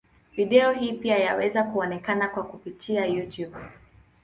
[0.35, 3.57] Video hii pia yaweza kuonekana kwa kupitia Youtube.